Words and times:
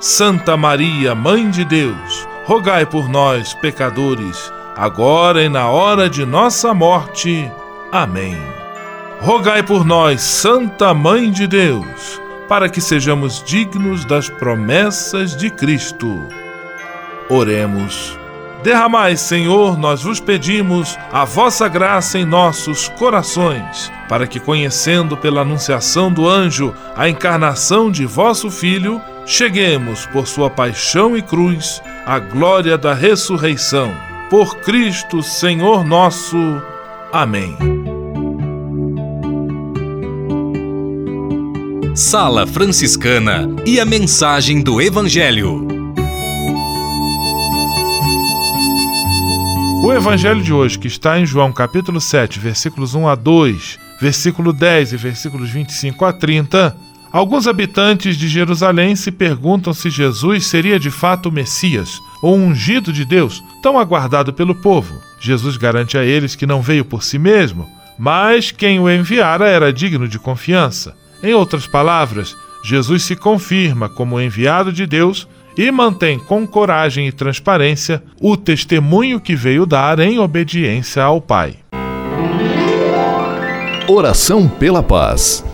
Santa 0.00 0.56
Maria, 0.56 1.14
Mãe 1.14 1.50
de 1.50 1.62
Deus, 1.62 2.26
rogai 2.46 2.86
por 2.86 3.06
nós, 3.06 3.52
pecadores, 3.52 4.50
agora 4.74 5.42
e 5.42 5.48
na 5.50 5.68
hora 5.68 6.08
de 6.08 6.24
nossa 6.24 6.72
morte. 6.72 7.52
Amém. 7.92 8.34
Rogai 9.20 9.62
por 9.62 9.84
nós, 9.84 10.22
Santa 10.22 10.94
Mãe 10.94 11.30
de 11.30 11.46
Deus, 11.46 12.18
para 12.48 12.70
que 12.70 12.80
sejamos 12.80 13.42
dignos 13.44 14.06
das 14.06 14.30
promessas 14.30 15.36
de 15.36 15.50
Cristo. 15.50 16.26
Oremos. 17.28 18.19
Derramai, 18.62 19.16
Senhor, 19.16 19.78
nós 19.78 20.02
vos 20.02 20.20
pedimos, 20.20 20.98
a 21.10 21.24
vossa 21.24 21.66
graça 21.66 22.18
em 22.18 22.26
nossos 22.26 22.88
corações, 22.90 23.90
para 24.08 24.26
que, 24.26 24.38
conhecendo 24.38 25.16
pela 25.16 25.40
anunciação 25.40 26.12
do 26.12 26.28
anjo 26.28 26.74
a 26.94 27.08
encarnação 27.08 27.90
de 27.90 28.04
vosso 28.04 28.50
Filho, 28.50 29.00
cheguemos, 29.24 30.04
por 30.06 30.26
sua 30.26 30.50
paixão 30.50 31.16
e 31.16 31.22
cruz, 31.22 31.82
à 32.04 32.18
glória 32.18 32.76
da 32.76 32.92
ressurreição. 32.92 33.94
Por 34.28 34.58
Cristo, 34.58 35.22
Senhor 35.22 35.82
nosso. 35.84 36.36
Amém. 37.12 37.56
Sala 41.94 42.46
Franciscana 42.46 43.48
e 43.66 43.80
a 43.80 43.84
mensagem 43.84 44.62
do 44.62 44.80
Evangelho. 44.80 45.79
O 49.82 49.92
Evangelho 49.92 50.42
de 50.42 50.52
hoje, 50.52 50.78
que 50.78 50.86
está 50.86 51.18
em 51.18 51.24
João 51.24 51.52
capítulo 51.52 52.00
7, 52.00 52.38
versículos 52.38 52.94
1 52.94 53.08
a 53.08 53.14
2, 53.14 53.78
versículo 54.00 54.52
10 54.52 54.92
e 54.92 54.96
versículos 54.96 55.48
25 55.50 56.04
a 56.04 56.12
30, 56.12 56.76
Alguns 57.12 57.48
habitantes 57.48 58.16
de 58.16 58.28
Jerusalém 58.28 58.94
se 58.94 59.10
perguntam 59.10 59.72
se 59.72 59.90
Jesus 59.90 60.46
seria 60.46 60.78
de 60.78 60.90
fato 60.92 61.28
o 61.28 61.32
Messias, 61.32 61.98
ou 62.22 62.36
ungido 62.36 62.92
de 62.92 63.04
Deus, 63.04 63.42
tão 63.62 63.78
aguardado 63.78 64.32
pelo 64.32 64.54
povo. 64.54 64.94
Jesus 65.18 65.56
garante 65.56 65.98
a 65.98 66.04
eles 66.04 66.36
que 66.36 66.46
não 66.46 66.62
veio 66.62 66.84
por 66.84 67.02
si 67.02 67.18
mesmo, 67.18 67.68
mas 67.98 68.52
quem 68.52 68.78
o 68.78 68.88
enviara 68.88 69.48
era 69.48 69.72
digno 69.72 70.06
de 70.06 70.20
confiança. 70.20 70.94
Em 71.20 71.34
outras 71.34 71.66
palavras, 71.66 72.36
Jesus 72.62 73.02
se 73.02 73.16
confirma 73.16 73.88
como 73.88 74.20
enviado 74.20 74.72
de 74.72 74.86
Deus 74.86 75.26
e 75.60 75.70
mantém 75.70 76.18
com 76.18 76.46
coragem 76.46 77.06
e 77.06 77.12
transparência 77.12 78.02
o 78.18 78.34
testemunho 78.34 79.20
que 79.20 79.36
veio 79.36 79.66
dar 79.66 79.98
em 79.98 80.18
obediência 80.18 81.02
ao 81.02 81.20
Pai. 81.20 81.54
Oração 83.86 84.48
pela 84.48 84.82
paz. 84.82 85.44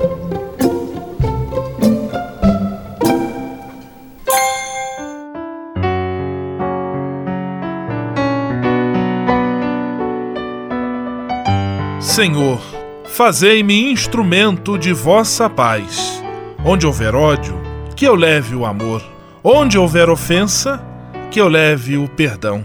Senhor, 12.01 12.61
fazei-me 13.07 13.91
instrumento 13.91 14.79
de 14.79 14.93
vossa 14.93 15.51
paz. 15.51 16.23
Onde 16.65 16.87
houver 16.87 17.13
ódio, 17.17 17.61
que 17.97 18.05
eu 18.05 18.15
leve 18.15 18.55
o 18.55 18.65
amor. 18.65 19.16
Onde 19.49 19.79
houver 19.79 20.11
ofensa, 20.11 20.85
que 21.31 21.41
eu 21.41 21.47
leve 21.47 21.97
o 21.97 22.09
perdão. 22.09 22.65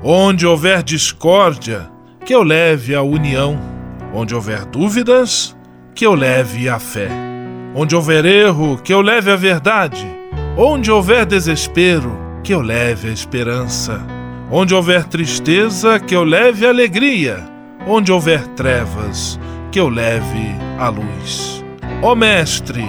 Onde 0.00 0.46
houver 0.46 0.80
discórdia, 0.80 1.90
que 2.24 2.32
eu 2.32 2.44
leve 2.44 2.94
a 2.94 3.02
união. 3.02 3.58
Onde 4.14 4.32
houver 4.32 4.64
dúvidas, 4.64 5.56
que 5.92 6.06
eu 6.06 6.14
leve 6.14 6.68
a 6.68 6.78
fé. 6.78 7.08
Onde 7.74 7.96
houver 7.96 8.24
erro, 8.24 8.78
que 8.78 8.94
eu 8.94 9.00
leve 9.00 9.28
a 9.32 9.34
verdade. 9.34 10.06
Onde 10.56 10.88
houver 10.88 11.26
desespero, 11.26 12.16
que 12.44 12.54
eu 12.54 12.60
leve 12.60 13.08
a 13.08 13.12
esperança. 13.12 14.00
Onde 14.52 14.72
houver 14.72 15.02
tristeza, 15.06 15.98
que 15.98 16.14
eu 16.14 16.22
leve 16.22 16.64
alegria 16.64 17.44
Onde 17.88 18.12
houver 18.12 18.46
trevas, 18.48 19.36
que 19.72 19.80
eu 19.80 19.88
leve 19.88 20.54
a 20.78 20.88
luz. 20.90 21.64
Ó 22.02 22.14
Mestre, 22.14 22.88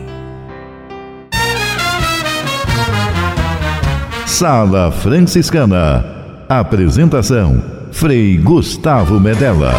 Sala 4.31 4.89
Franciscana. 4.89 6.05
Apresentação: 6.47 7.61
Frei 7.91 8.37
Gustavo 8.37 9.19
Medella. 9.19 9.73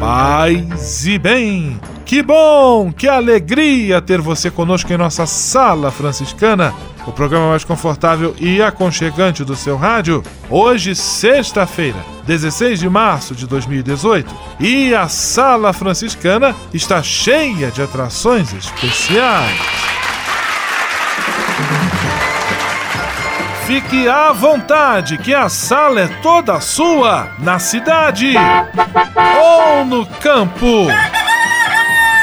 Paz 0.00 1.06
e 1.06 1.18
bem. 1.18 1.78
Que 2.06 2.22
bom, 2.22 2.90
que 2.90 3.06
alegria 3.06 4.00
ter 4.00 4.20
você 4.22 4.50
conosco 4.50 4.90
em 4.90 4.96
nossa 4.96 5.26
Sala 5.26 5.90
Franciscana 5.90 6.74
o 7.06 7.12
programa 7.12 7.50
mais 7.50 7.64
confortável 7.64 8.34
e 8.38 8.62
aconchegante 8.62 9.44
do 9.44 9.56
seu 9.56 9.76
rádio. 9.76 10.22
Hoje, 10.48 10.94
sexta-feira, 10.94 11.98
16 12.26 12.80
de 12.80 12.88
março 12.88 13.34
de 13.34 13.46
2018, 13.46 14.34
e 14.60 14.94
a 14.94 15.08
Sala 15.08 15.72
Franciscana 15.72 16.54
está 16.72 17.02
cheia 17.02 17.70
de 17.70 17.82
atrações 17.82 18.52
especiais. 18.52 19.60
Fique 23.66 24.08
à 24.08 24.32
vontade, 24.32 25.16
que 25.18 25.32
a 25.32 25.48
sala 25.48 26.00
é 26.00 26.08
toda 26.20 26.60
sua, 26.60 27.28
na 27.38 27.58
cidade 27.58 28.34
ou 29.40 29.84
no 29.84 30.04
campo. 30.04 30.88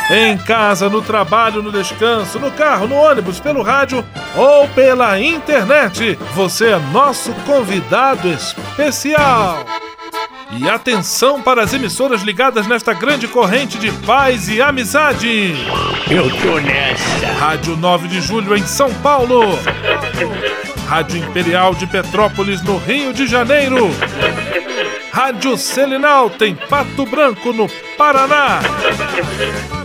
Em 0.09 0.35
casa, 0.37 0.89
no 0.89 1.03
trabalho, 1.03 1.61
no 1.61 1.71
descanso, 1.71 2.39
no 2.39 2.49
carro, 2.49 2.87
no 2.87 2.95
ônibus, 2.95 3.39
pelo 3.39 3.61
rádio 3.61 4.03
ou 4.35 4.67
pela 4.69 5.19
internet, 5.19 6.17
você 6.33 6.69
é 6.69 6.79
nosso 6.91 7.31
convidado 7.45 8.27
especial. 8.27 9.63
E 10.51 10.67
atenção 10.67 11.39
para 11.43 11.61
as 11.61 11.75
emissoras 11.75 12.23
ligadas 12.23 12.65
nesta 12.65 12.91
grande 12.91 13.27
corrente 13.27 13.77
de 13.77 13.91
paz 13.91 14.49
e 14.49 14.59
amizade. 14.59 15.53
Eu 16.09 16.27
tô 16.41 16.59
nessa. 16.59 17.27
Rádio 17.39 17.77
9 17.77 18.07
de 18.07 18.19
Julho 18.19 18.57
em 18.57 18.65
São 18.65 18.91
Paulo. 18.95 19.43
Rádio 20.87 21.17
Imperial 21.17 21.75
de 21.75 21.85
Petrópolis 21.85 22.63
no 22.63 22.77
Rio 22.77 23.13
de 23.13 23.27
Janeiro. 23.27 23.91
Rádio 25.11 25.55
Selinalta 25.55 26.47
em 26.47 26.55
Pato 26.55 27.05
Branco 27.05 27.53
no 27.53 27.69
Paraná. 27.95 28.59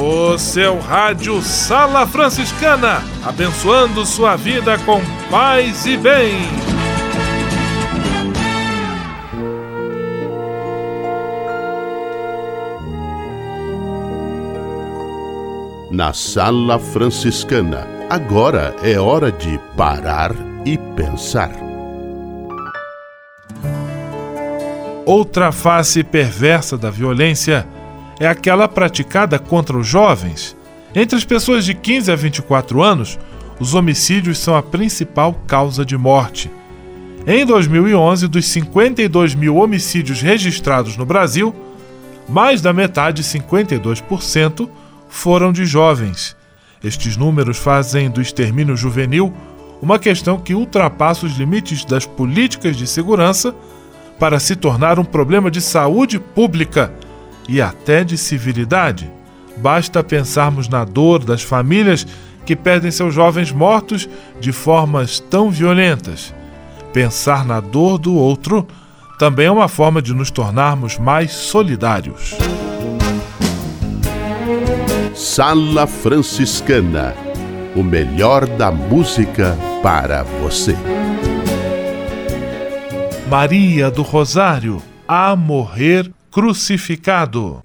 O 0.00 0.38
seu 0.38 0.78
rádio 0.78 1.42
Sala 1.42 2.06
Franciscana, 2.06 3.02
abençoando 3.26 4.06
sua 4.06 4.36
vida 4.36 4.78
com 4.78 5.00
paz 5.28 5.86
e 5.86 5.96
bem. 5.96 6.38
Na 15.90 16.12
Sala 16.12 16.78
Franciscana, 16.78 17.84
agora 18.08 18.76
é 18.84 19.00
hora 19.00 19.32
de 19.32 19.58
parar 19.76 20.30
e 20.64 20.78
pensar. 20.94 21.50
Outra 25.04 25.50
face 25.50 26.04
perversa 26.04 26.78
da 26.78 26.88
violência 26.88 27.66
é 28.20 28.26
aquela 28.26 28.68
praticada 28.68 29.38
contra 29.38 29.76
os 29.76 29.86
jovens. 29.86 30.56
Entre 30.94 31.16
as 31.16 31.24
pessoas 31.24 31.64
de 31.64 31.74
15 31.74 32.10
a 32.10 32.16
24 32.16 32.82
anos, 32.82 33.18
os 33.60 33.74
homicídios 33.74 34.38
são 34.38 34.54
a 34.56 34.62
principal 34.62 35.34
causa 35.46 35.84
de 35.84 35.96
morte. 35.96 36.50
Em 37.26 37.44
2011, 37.44 38.26
dos 38.28 38.46
52 38.46 39.34
mil 39.34 39.56
homicídios 39.56 40.20
registrados 40.22 40.96
no 40.96 41.04
Brasil, 41.04 41.54
mais 42.28 42.60
da 42.60 42.72
metade, 42.72 43.22
52%, 43.22 44.68
foram 45.08 45.52
de 45.52 45.64
jovens. 45.64 46.36
Estes 46.82 47.16
números 47.16 47.58
fazem 47.58 48.10
do 48.10 48.20
extermínio 48.20 48.76
juvenil 48.76 49.32
uma 49.80 49.98
questão 49.98 50.38
que 50.38 50.54
ultrapassa 50.54 51.26
os 51.26 51.36
limites 51.36 51.84
das 51.84 52.06
políticas 52.06 52.76
de 52.76 52.86
segurança 52.86 53.54
para 54.18 54.40
se 54.40 54.56
tornar 54.56 54.98
um 54.98 55.04
problema 55.04 55.50
de 55.50 55.60
saúde 55.60 56.18
pública 56.18 56.92
e 57.48 57.60
até 57.60 58.04
de 58.04 58.16
civilidade. 58.18 59.10
Basta 59.56 60.04
pensarmos 60.04 60.68
na 60.68 60.84
dor 60.84 61.24
das 61.24 61.42
famílias 61.42 62.06
que 62.44 62.54
perdem 62.54 62.90
seus 62.90 63.14
jovens 63.14 63.50
mortos 63.50 64.08
de 64.40 64.52
formas 64.52 65.18
tão 65.18 65.50
violentas. 65.50 66.34
Pensar 66.92 67.44
na 67.44 67.60
dor 67.60 67.98
do 67.98 68.14
outro 68.14 68.66
também 69.18 69.46
é 69.46 69.50
uma 69.50 69.68
forma 69.68 70.00
de 70.00 70.14
nos 70.14 70.30
tornarmos 70.30 70.98
mais 70.98 71.32
solidários. 71.32 72.36
Sala 75.14 75.86
Franciscana 75.86 77.14
o 77.78 77.82
melhor 77.84 78.44
da 78.44 78.72
música 78.72 79.56
para 79.82 80.24
você. 80.24 80.74
Maria 83.28 83.88
do 83.88 84.02
Rosário, 84.02 84.82
a 85.06 85.36
morrer 85.36 86.10
crucificado. 86.30 87.62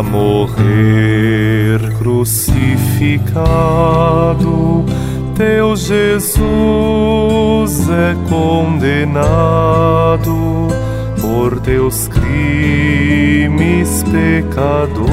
a 0.00 0.02
morrer 0.02 1.78
crucificado, 1.98 3.30
teu 5.40 5.74
Jesus 5.74 6.20
é 7.88 8.14
condenado 8.28 9.48
por 11.18 11.58
teus 11.60 12.08
crimes, 12.08 14.02
pecador, 14.02 15.08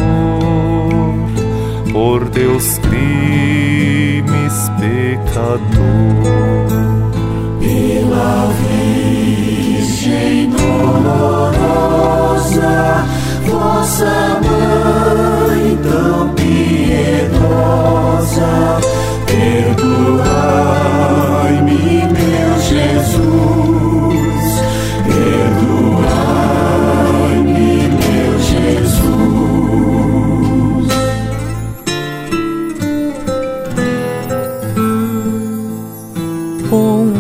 por 1.94 2.27
teus 2.27 2.77
crimes, 2.79 4.69
pecador. 4.77 5.47
Pela 7.62 8.50
Virgem 9.71 10.50
dolorosa, 10.50 11.56
vossa 13.45 14.41
mãe 14.44 15.26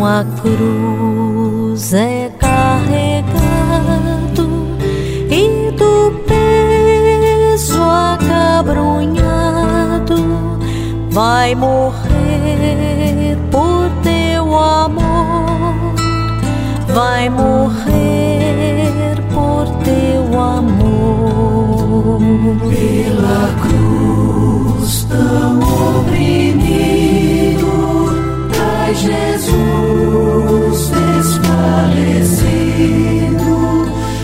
a 0.05 0.23
cruz 0.41 1.93
é 1.93 2.29
carregado 2.37 3.37
e 5.29 5.71
do 5.71 6.11
peso 6.27 7.81
acabrunhado 7.81 9.17
vai 11.09 11.55
morrer 11.55 13.37
por 13.49 13.89
teu 14.03 14.55
amor, 14.55 15.95
vai 16.93 17.29
morrer 17.29 19.15
por 19.33 19.67
teu 19.83 20.39
amor. 20.39 22.19
Pela 22.69 23.49
cruz 23.63 25.07
tão 25.09 25.56
Jesus 28.99 30.89
desfalecido, 30.89 32.31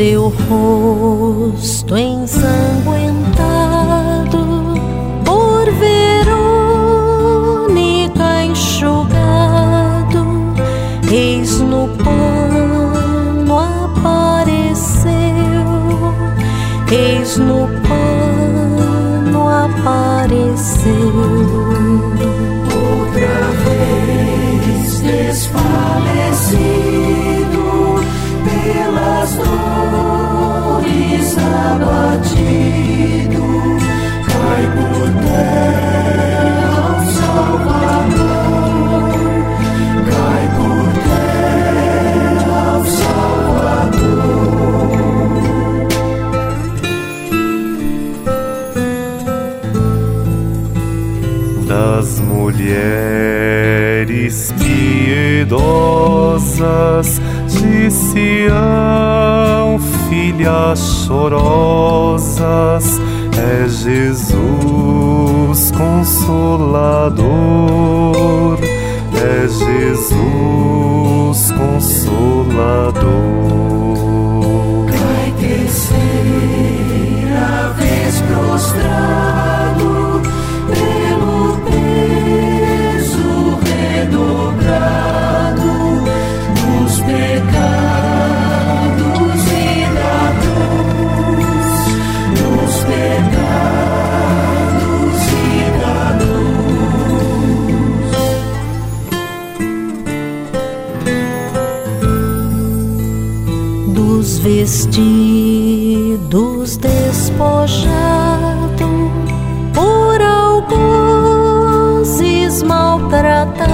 seu 0.00 0.32
rosto 0.48 1.94
ensanguentado 1.94 4.40
por 5.26 5.70
Verônica 6.88 8.44
enxugado, 8.44 10.24
eis 11.12 11.60
no 11.60 11.86
pano 12.02 13.58
apareceu, 13.58 15.10
eis 16.90 17.36
no 17.36 17.68
pano 17.82 17.89
mulheres 52.70 54.54
piedosas 55.42 57.18
de 57.48 57.90
Sião, 57.90 59.80
filhas 60.08 60.78
chorosas, 61.04 63.00
é 63.36 63.68
Jesus 63.68 65.72
consolador, 65.72 67.26
é 69.14 69.48
Jesus 69.48 71.50
consolador. 71.50 73.00
Cai 74.86 75.34
terceira 75.40 76.14
vez 77.76 78.20
prostrado 78.20 79.29
vestidos 104.40 106.30
despojado 106.78 107.68
por 109.74 110.22
algozes 110.22 111.82
maltratado, 112.62 113.68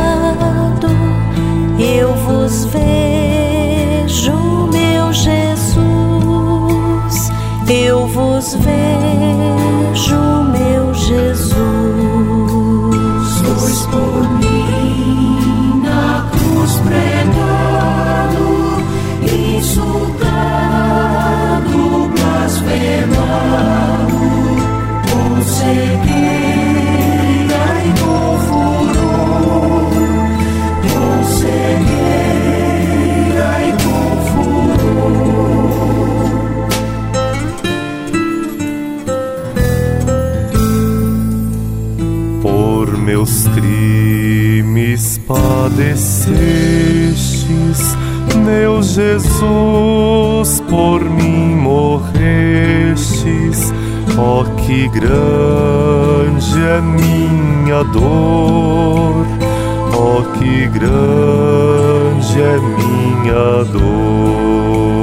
eu 1.79 2.13
vos 2.15 2.65
vejo, 2.65 4.33
meu 4.73 5.13
Jesus, 5.13 5.77
eu 7.69 8.09
vos 8.09 8.55
vejo, 8.55 8.96
Grande 54.85 56.63
é 56.63 56.81
minha 56.83 57.83
dor, 57.83 59.27
ó, 59.95 60.23
que 60.39 60.67
grande 60.69 62.41
é 62.41 62.59
minha 62.59 63.65
dor. 63.73 64.96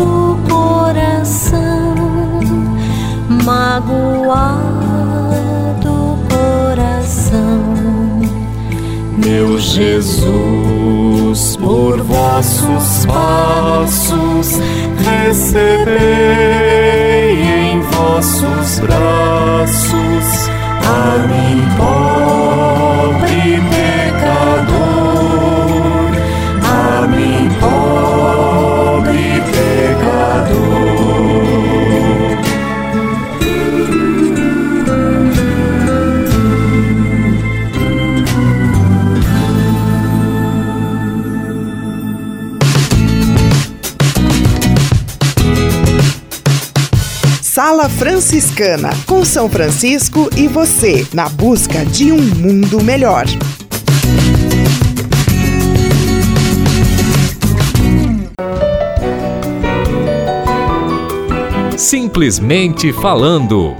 Magoado 0.00 0.04
o 0.04 0.36
coração, 0.48 1.94
magoado 3.44 4.78
coração. 6.28 7.60
Meu 9.16 9.58
Jesus, 9.58 10.26
por 11.56 12.02
vossos 12.02 13.06
passos, 13.06 14.58
recebei 14.98 15.90
em 17.42 17.80
vossos 17.82 18.78
braços 18.80 20.48
a 20.82 21.18
mim, 21.28 21.62
pobre 21.76 23.60
Franciscana, 48.30 48.90
com 49.08 49.24
São 49.24 49.50
Francisco 49.50 50.30
e 50.36 50.46
você, 50.46 51.04
na 51.12 51.28
busca 51.28 51.84
de 51.84 52.12
um 52.12 52.22
mundo 52.22 52.80
melhor. 52.80 53.24
Simplesmente 61.76 62.92
falando. 62.92 63.74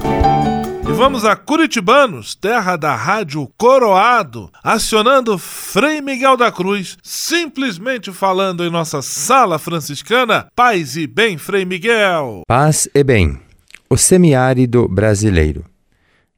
E 0.82 0.92
vamos 0.94 1.24
a 1.24 1.36
Curitibanos, 1.36 2.34
terra 2.34 2.74
da 2.74 2.96
rádio 2.96 3.48
Coroado, 3.56 4.50
acionando 4.64 5.38
Frei 5.38 6.00
Miguel 6.00 6.36
da 6.36 6.50
Cruz, 6.50 6.98
simplesmente 7.04 8.10
falando 8.10 8.64
em 8.64 8.70
nossa 8.70 9.00
sala 9.00 9.60
franciscana. 9.60 10.48
Paz 10.56 10.96
e 10.96 11.06
bem, 11.06 11.38
Frei 11.38 11.64
Miguel. 11.64 12.42
Paz 12.48 12.88
e 12.92 13.04
bem. 13.04 13.49
O 13.92 13.96
semiárido 13.96 14.86
brasileiro. 14.86 15.64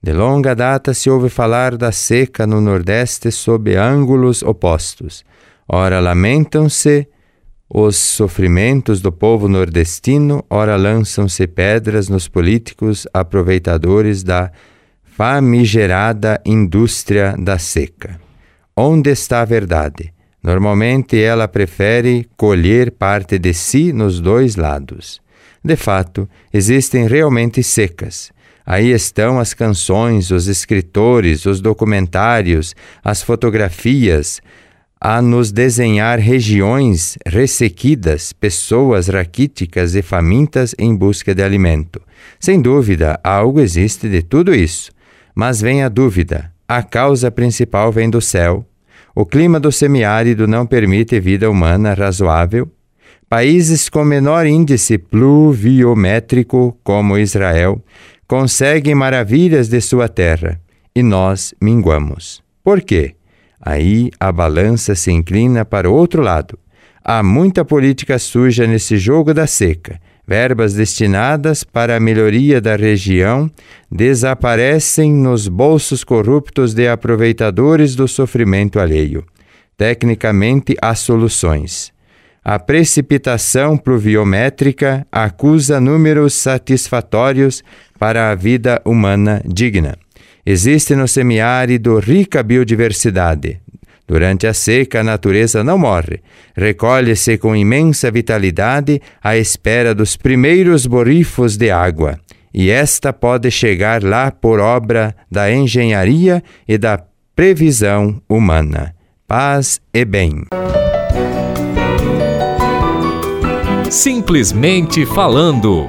De 0.02 0.10
longa 0.10 0.54
data 0.54 0.94
se 0.94 1.10
ouve 1.10 1.28
falar 1.28 1.76
da 1.76 1.92
seca 1.92 2.46
no 2.46 2.62
Nordeste 2.62 3.30
sob 3.30 3.76
ângulos 3.76 4.42
opostos. 4.42 5.22
Ora 5.68 6.00
lamentam-se 6.00 7.06
os 7.68 7.96
sofrimentos 7.96 9.02
do 9.02 9.12
povo 9.12 9.48
nordestino, 9.48 10.42
ora 10.48 10.76
lançam-se 10.76 11.46
pedras 11.46 12.08
nos 12.08 12.26
políticos 12.26 13.06
aproveitadores 13.12 14.22
da 14.22 14.50
famigerada 15.02 16.40
indústria 16.46 17.36
da 17.38 17.58
seca. 17.58 18.18
Onde 18.74 19.10
está 19.10 19.42
a 19.42 19.44
verdade? 19.44 20.10
Normalmente 20.42 21.22
ela 21.22 21.46
prefere 21.46 22.26
colher 22.34 22.92
parte 22.92 23.38
de 23.38 23.52
si 23.52 23.92
nos 23.92 24.20
dois 24.20 24.56
lados. 24.56 25.20
De 25.64 25.76
fato, 25.76 26.28
existem 26.52 27.06
realmente 27.06 27.62
secas. 27.62 28.32
Aí 28.64 28.90
estão 28.90 29.38
as 29.38 29.54
canções, 29.54 30.30
os 30.30 30.46
escritores, 30.46 31.46
os 31.46 31.60
documentários, 31.60 32.74
as 33.04 33.22
fotografias, 33.22 34.40
a 35.00 35.20
nos 35.20 35.50
desenhar 35.50 36.20
regiões 36.20 37.18
ressequidas, 37.26 38.32
pessoas 38.32 39.08
raquíticas 39.08 39.96
e 39.96 40.02
famintas 40.02 40.76
em 40.78 40.94
busca 40.94 41.34
de 41.34 41.42
alimento. 41.42 42.00
Sem 42.38 42.62
dúvida, 42.62 43.18
algo 43.24 43.58
existe 43.58 44.08
de 44.08 44.22
tudo 44.22 44.54
isso. 44.54 44.92
Mas 45.34 45.60
vem 45.60 45.82
a 45.82 45.88
dúvida: 45.88 46.52
a 46.68 46.84
causa 46.84 47.32
principal 47.32 47.90
vem 47.90 48.08
do 48.08 48.20
céu. 48.20 48.64
O 49.14 49.26
clima 49.26 49.58
do 49.58 49.72
semiárido 49.72 50.46
não 50.46 50.64
permite 50.64 51.18
vida 51.18 51.50
humana 51.50 51.94
razoável. 51.94 52.70
Países 53.32 53.88
com 53.88 54.04
menor 54.04 54.44
índice 54.44 54.98
pluviométrico, 54.98 56.78
como 56.84 57.16
Israel, 57.16 57.82
conseguem 58.28 58.94
maravilhas 58.94 59.70
de 59.70 59.80
sua 59.80 60.06
terra 60.06 60.60
e 60.94 61.02
nós 61.02 61.54
minguamos. 61.58 62.42
Por 62.62 62.82
quê? 62.82 63.14
Aí 63.58 64.10
a 64.20 64.30
balança 64.30 64.94
se 64.94 65.10
inclina 65.10 65.64
para 65.64 65.88
o 65.88 65.94
outro 65.94 66.20
lado. 66.20 66.58
Há 67.02 67.22
muita 67.22 67.64
política 67.64 68.18
suja 68.18 68.66
nesse 68.66 68.98
jogo 68.98 69.32
da 69.32 69.46
seca 69.46 69.98
verbas 70.28 70.74
destinadas 70.74 71.64
para 71.64 71.96
a 71.96 72.00
melhoria 72.00 72.60
da 72.60 72.76
região 72.76 73.50
desaparecem 73.90 75.10
nos 75.10 75.48
bolsos 75.48 76.04
corruptos 76.04 76.74
de 76.74 76.86
aproveitadores 76.86 77.96
do 77.96 78.06
sofrimento 78.06 78.78
alheio. 78.78 79.24
Tecnicamente, 79.74 80.76
há 80.82 80.94
soluções. 80.94 81.94
A 82.44 82.58
precipitação 82.58 83.76
pluviométrica 83.76 85.06
acusa 85.10 85.80
números 85.80 86.34
satisfatórios 86.34 87.62
para 87.98 88.30
a 88.30 88.34
vida 88.34 88.82
humana 88.84 89.40
digna. 89.44 89.96
Existe 90.44 90.96
no 90.96 91.06
semiárido 91.06 91.98
rica 92.00 92.42
biodiversidade, 92.42 93.60
Durante 94.12 94.46
a 94.46 94.52
seca, 94.52 95.00
a 95.00 95.02
natureza 95.02 95.64
não 95.64 95.78
morre. 95.78 96.20
Recolhe-se 96.54 97.38
com 97.38 97.56
imensa 97.56 98.10
vitalidade 98.10 99.00
à 99.22 99.38
espera 99.38 99.94
dos 99.94 100.16
primeiros 100.16 100.86
borrifos 100.86 101.56
de 101.56 101.70
água. 101.70 102.18
E 102.52 102.68
esta 102.68 103.10
pode 103.10 103.50
chegar 103.50 104.02
lá 104.02 104.30
por 104.30 104.60
obra 104.60 105.14
da 105.30 105.50
engenharia 105.50 106.42
e 106.68 106.76
da 106.76 107.02
previsão 107.34 108.20
humana. 108.28 108.94
Paz 109.26 109.80
e 109.94 110.04
bem. 110.04 110.44
Simplesmente 113.92 115.04
falando. 115.04 115.86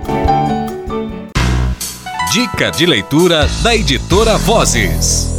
Dica 2.34 2.70
de 2.70 2.86
leitura 2.86 3.48
da 3.64 3.74
editora 3.74 4.38
Vozes. 4.40 5.32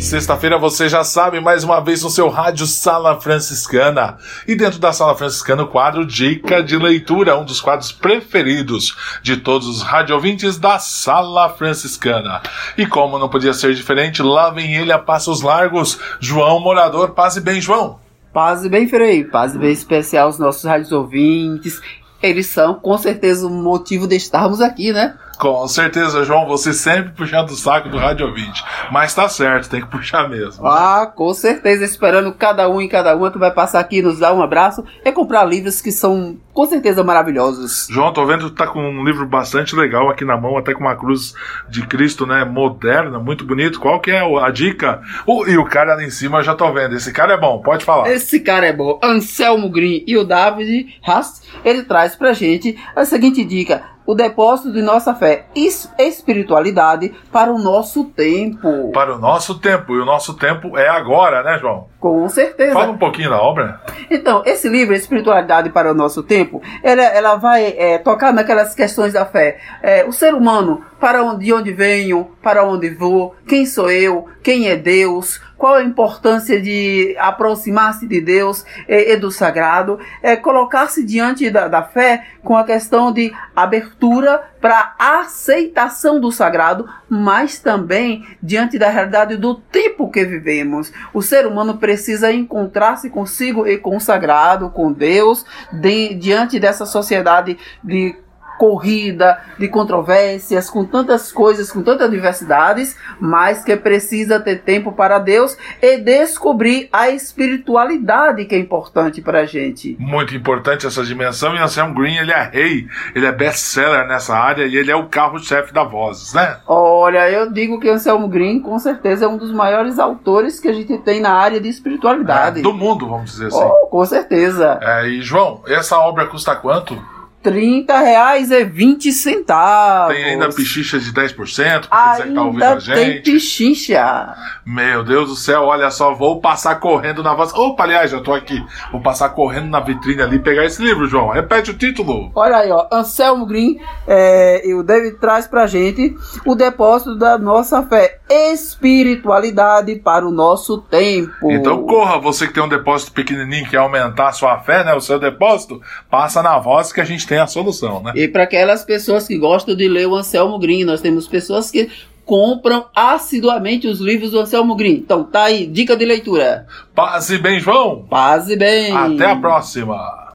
Sexta-feira 0.00 0.58
você 0.58 0.88
já 0.88 1.04
sabe, 1.04 1.38
mais 1.38 1.62
uma 1.62 1.80
vez 1.80 2.02
no 2.02 2.10
seu 2.10 2.28
rádio 2.28 2.66
Sala 2.66 3.20
Franciscana. 3.20 4.18
E 4.44 4.56
dentro 4.56 4.80
da 4.80 4.92
Sala 4.92 5.14
Franciscana, 5.14 5.62
o 5.62 5.68
quadro 5.68 6.04
Dica 6.04 6.64
de 6.64 6.76
Leitura, 6.76 7.38
um 7.38 7.44
dos 7.44 7.60
quadros 7.60 7.92
preferidos 7.92 8.96
de 9.22 9.36
todos 9.36 9.68
os 9.68 9.80
radiovintes 9.80 10.58
da 10.58 10.80
Sala 10.80 11.48
Franciscana. 11.50 12.42
E 12.76 12.86
como 12.86 13.20
não 13.20 13.28
podia 13.28 13.54
ser 13.54 13.72
diferente, 13.72 14.20
lá 14.20 14.50
vem 14.50 14.74
ele 14.74 14.90
a 14.90 14.98
passos 14.98 15.42
largos, 15.42 15.96
João 16.18 16.58
Morador. 16.58 17.10
Paz 17.10 17.36
e 17.36 17.40
bem, 17.40 17.60
João. 17.60 18.03
Paz 18.34 18.64
e 18.64 18.68
bem, 18.68 18.88
Frei. 18.88 19.22
Paz 19.22 19.54
e 19.54 19.58
bem 19.58 19.70
especial 19.70 20.26
aos 20.26 20.40
nossos 20.40 20.64
rádios 20.64 20.90
ouvintes. 20.90 21.80
Eles 22.20 22.48
são, 22.48 22.74
com 22.74 22.98
certeza, 22.98 23.46
o 23.46 23.50
motivo 23.50 24.08
de 24.08 24.16
estarmos 24.16 24.60
aqui, 24.60 24.92
né? 24.92 25.16
Com 25.38 25.68
certeza, 25.68 26.24
João, 26.24 26.44
você 26.44 26.72
sempre 26.72 27.12
puxando 27.12 27.50
o 27.50 27.56
saco 27.56 27.88
do 27.88 27.96
Rádio 27.96 28.26
Ouvinte. 28.26 28.64
Mas 28.90 29.14
tá 29.14 29.28
certo, 29.28 29.70
tem 29.70 29.82
que 29.82 29.86
puxar 29.86 30.28
mesmo. 30.28 30.64
Né? 30.64 30.70
Ah, 30.72 31.12
com 31.14 31.32
certeza, 31.32 31.84
esperando 31.84 32.32
cada 32.32 32.68
um 32.68 32.80
e 32.80 32.88
cada 32.88 33.16
uma 33.16 33.30
que 33.30 33.38
vai 33.38 33.52
passar 33.52 33.78
aqui, 33.78 34.02
nos 34.02 34.18
dar 34.18 34.32
um 34.32 34.42
abraço 34.42 34.84
e 35.04 35.12
comprar 35.12 35.44
livros 35.44 35.80
que 35.80 35.92
são 35.92 36.36
com 36.54 36.64
certeza 36.66 37.02
maravilhosos. 37.02 37.88
João, 37.90 38.12
tô 38.12 38.24
vendo 38.24 38.48
que 38.48 38.56
tá 38.56 38.66
com 38.66 38.80
um 38.80 39.04
livro 39.04 39.26
bastante 39.26 39.74
legal 39.74 40.08
aqui 40.08 40.24
na 40.24 40.36
mão, 40.36 40.56
até 40.56 40.72
com 40.72 40.80
uma 40.80 40.96
cruz 40.96 41.34
de 41.68 41.84
Cristo, 41.86 42.24
né? 42.24 42.44
Moderna, 42.44 43.18
muito 43.18 43.44
bonito. 43.44 43.80
Qual 43.80 44.00
que 44.00 44.12
é 44.12 44.20
a 44.20 44.50
dica? 44.50 45.02
Uh, 45.26 45.48
e 45.48 45.58
o 45.58 45.64
cara 45.64 45.92
ali 45.92 46.06
em 46.06 46.10
cima 46.10 46.38
eu 46.38 46.44
já 46.44 46.54
tô 46.54 46.72
vendo. 46.72 46.94
Esse 46.94 47.12
cara 47.12 47.34
é 47.34 47.36
bom, 47.36 47.60
pode 47.60 47.84
falar. 47.84 48.08
Esse 48.10 48.38
cara 48.38 48.66
é 48.66 48.72
bom. 48.72 49.00
Anselmo 49.02 49.68
Green 49.68 50.04
e 50.06 50.16
o 50.16 50.24
David 50.24 51.00
Haas, 51.04 51.42
ele 51.64 51.82
traz 51.82 52.14
pra 52.14 52.32
gente 52.32 52.78
a 52.94 53.04
seguinte 53.04 53.44
dica 53.44 53.94
o 54.06 54.14
depósito 54.14 54.72
de 54.72 54.82
nossa 54.82 55.14
fé 55.14 55.46
e 55.54 55.66
espiritualidade 55.98 57.14
para 57.32 57.52
o 57.52 57.58
nosso 57.58 58.04
tempo. 58.04 58.92
Para 58.92 59.16
o 59.16 59.18
nosso 59.18 59.58
tempo. 59.58 59.94
E 59.94 60.00
o 60.00 60.04
nosso 60.04 60.34
tempo 60.34 60.76
é 60.76 60.88
agora, 60.88 61.42
né, 61.42 61.58
João? 61.58 61.88
Com 62.04 62.28
certeza. 62.28 62.74
Fala 62.74 62.92
um 62.92 62.98
pouquinho 62.98 63.30
da 63.30 63.40
obra. 63.40 63.80
Então, 64.10 64.42
esse 64.44 64.68
livro, 64.68 64.94
Espiritualidade 64.94 65.70
para 65.70 65.90
o 65.90 65.94
Nosso 65.94 66.22
Tempo, 66.22 66.60
ela, 66.82 67.02
ela 67.02 67.36
vai 67.36 67.74
é, 67.78 67.96
tocar 67.96 68.30
naquelas 68.30 68.74
questões 68.74 69.14
da 69.14 69.24
fé. 69.24 69.58
É, 69.82 70.04
o 70.04 70.12
ser 70.12 70.34
humano, 70.34 70.84
para 71.00 71.24
onde, 71.24 71.46
de 71.46 71.52
onde 71.54 71.72
venho, 71.72 72.28
para 72.42 72.62
onde 72.62 72.90
vou, 72.90 73.34
quem 73.48 73.64
sou 73.64 73.90
eu, 73.90 74.28
quem 74.44 74.68
é 74.68 74.76
Deus, 74.76 75.40
qual 75.56 75.76
a 75.76 75.82
importância 75.82 76.60
de 76.60 77.16
aproximar-se 77.18 78.06
de 78.06 78.20
Deus 78.20 78.62
e, 78.86 79.14
e, 79.14 79.16
do 79.16 79.30
sagrado, 79.30 79.98
é 80.22 80.36
colocar-se 80.36 81.02
diante 81.02 81.50
da, 81.50 81.66
da 81.66 81.82
fé 81.82 82.26
com 82.42 82.54
a 82.54 82.62
questão 82.62 83.10
de 83.10 83.32
abertura 83.56 84.42
para 84.60 84.94
aceitação 84.98 86.20
do 86.20 86.30
sagrado, 86.30 86.86
mas 87.08 87.58
também 87.58 88.26
diante 88.42 88.78
da 88.78 88.90
realidade 88.90 89.38
do 89.38 89.54
tempo 89.54 90.10
que 90.10 90.22
vivemos. 90.26 90.92
O 91.14 91.22
ser 91.22 91.46
humano 91.46 91.78
precisa 91.78 92.30
encontrar-se 92.30 93.08
consigo 93.08 93.66
e 93.66 93.78
com 93.78 93.96
o 93.96 94.00
sagrado, 94.00 94.68
com 94.68 94.92
Deus, 94.92 95.46
de, 95.72 96.14
diante 96.14 96.60
dessa 96.60 96.84
sociedade 96.84 97.56
de 97.82 98.14
corrida, 98.58 99.40
de 99.58 99.68
controvérsias, 99.68 100.70
com 100.70 100.84
tantas 100.84 101.32
coisas, 101.32 101.70
com 101.70 101.82
tantas 101.82 102.10
diversidades, 102.10 102.96
mas 103.20 103.64
que 103.64 103.76
precisa 103.76 104.40
ter 104.40 104.62
tempo 104.62 104.92
para 104.92 105.18
Deus 105.18 105.56
e 105.80 105.98
descobrir 105.98 106.88
a 106.92 107.10
espiritualidade 107.10 108.44
que 108.44 108.54
é 108.54 108.58
importante 108.58 109.20
para 109.20 109.40
a 109.40 109.46
gente. 109.46 109.96
Muito 109.98 110.34
importante 110.34 110.86
essa 110.86 111.04
dimensão 111.04 111.54
e 111.54 111.58
Anselmo 111.58 111.94
Green, 111.94 112.16
ele 112.16 112.32
é 112.32 112.50
rei, 112.52 112.86
ele 113.14 113.26
é 113.26 113.32
best-seller 113.32 114.06
nessa 114.06 114.36
área 114.36 114.66
e 114.66 114.76
ele 114.76 114.90
é 114.90 114.96
o 114.96 115.06
carro-chefe 115.06 115.72
da 115.72 115.84
Vozes, 115.84 116.32
né? 116.34 116.58
Olha, 116.66 117.30
eu 117.30 117.50
digo 117.52 117.78
que 117.80 117.88
Anselmo 117.88 118.28
Green 118.28 118.60
com 118.60 118.78
certeza 118.78 119.24
é 119.24 119.28
um 119.28 119.36
dos 119.36 119.52
maiores 119.52 119.98
autores 119.98 120.58
que 120.60 120.68
a 120.68 120.72
gente 120.72 120.96
tem 120.98 121.20
na 121.20 121.32
área 121.32 121.60
de 121.60 121.68
espiritualidade. 121.68 122.60
É, 122.60 122.62
do 122.62 122.72
mundo, 122.72 123.08
vamos 123.08 123.32
dizer 123.32 123.48
assim. 123.48 123.62
Oh, 123.62 123.86
com 123.88 124.04
certeza. 124.04 124.78
É, 124.82 125.08
e 125.08 125.22
João, 125.22 125.62
essa 125.66 125.98
obra 125.98 126.26
custa 126.26 126.54
quanto? 126.56 127.13
30 127.44 127.98
reais 128.00 128.50
e 128.50 128.64
20 128.64 129.12
centavos. 129.12 130.14
Tem 130.14 130.24
ainda 130.24 130.48
pichicha 130.48 130.98
de 130.98 131.12
10%, 131.12 131.88
pra 131.88 132.12
ainda 132.12 132.26
que 132.26 132.34
tá 132.34 132.42
ouvindo 132.42 132.62
a 132.64 132.78
gente. 132.78 132.94
tem 132.94 133.22
pichicha. 133.22 134.34
Meu 134.64 135.04
Deus 135.04 135.28
do 135.28 135.36
céu, 135.36 135.64
olha 135.64 135.90
só, 135.90 136.14
vou 136.14 136.40
passar 136.40 136.76
correndo 136.76 137.22
na 137.22 137.34
voz. 137.34 137.52
Opa, 137.52 137.82
aliás, 137.82 138.10
já 138.10 138.20
tô 138.22 138.32
aqui. 138.32 138.64
Vou 138.90 139.02
passar 139.02 139.28
correndo 139.28 139.68
na 139.68 139.78
vitrine 139.78 140.22
ali 140.22 140.36
e 140.36 140.38
pegar 140.38 140.64
esse 140.64 140.82
livro, 140.82 141.06
João. 141.06 141.28
Repete 141.28 141.70
o 141.70 141.74
título. 141.74 142.32
Olha 142.34 142.56
aí, 142.56 142.70
ó. 142.70 142.88
Anselmo 142.90 143.44
Green 143.44 143.78
é, 144.08 144.66
e 144.66 144.72
o 144.72 144.82
David 144.82 145.18
traz 145.18 145.46
pra 145.46 145.66
gente 145.66 146.16
o 146.46 146.54
depósito 146.54 147.14
da 147.14 147.36
nossa 147.36 147.82
fé. 147.82 148.20
Espiritualidade 148.30 149.96
para 149.96 150.26
o 150.26 150.32
nosso 150.32 150.78
tempo. 150.78 151.52
Então 151.52 151.84
corra, 151.84 152.18
você 152.18 152.46
que 152.46 152.54
tem 152.54 152.62
um 152.62 152.68
depósito 152.68 153.12
pequenininho, 153.12 153.68
quer 153.68 153.76
aumentar 153.76 154.28
a 154.28 154.32
sua 154.32 154.58
fé, 154.60 154.82
né? 154.82 154.94
O 154.94 155.00
seu 155.00 155.18
depósito, 155.18 155.78
passa 156.10 156.42
na 156.42 156.58
voz 156.58 156.90
que 156.90 157.02
a 157.02 157.04
gente 157.04 157.26
tem 157.26 157.33
tem 157.34 157.40
a 157.40 157.46
solução, 157.48 158.00
né? 158.00 158.12
E 158.14 158.28
para 158.28 158.44
aquelas 158.44 158.84
pessoas 158.84 159.26
que 159.26 159.36
gostam 159.36 159.74
de 159.74 159.88
ler 159.88 160.06
o 160.06 160.14
Anselmo 160.14 160.56
Green, 160.56 160.84
nós 160.84 161.00
temos 161.00 161.26
pessoas 161.26 161.68
que 161.68 161.90
compram 162.24 162.86
assiduamente 162.94 163.88
os 163.88 163.98
livros 163.98 164.30
do 164.30 164.38
Anselmo 164.38 164.76
Green. 164.76 164.94
Então 164.94 165.24
tá 165.24 165.44
aí, 165.44 165.66
dica 165.66 165.96
de 165.96 166.04
leitura. 166.04 166.66
Paz 166.94 167.28
e 167.30 167.38
bem, 167.38 167.58
João. 167.58 168.06
Paz 168.08 168.48
e 168.48 168.56
bem. 168.56 168.96
Até 168.96 169.26
a 169.26 169.36
próxima. 169.36 170.32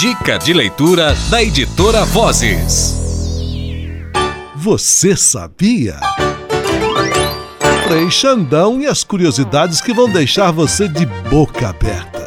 Dica 0.00 0.38
de 0.38 0.54
leitura 0.54 1.14
da 1.30 1.42
editora 1.42 2.06
Vozes. 2.06 2.98
Você 4.56 5.14
sabia? 5.14 5.96
Frei 7.86 8.10
Xandão 8.10 8.80
e 8.80 8.86
as 8.86 9.04
curiosidades 9.04 9.82
que 9.82 9.92
vão 9.92 10.08
deixar 10.08 10.50
você 10.50 10.88
de 10.88 11.04
boca 11.04 11.68
aberta. 11.68 12.19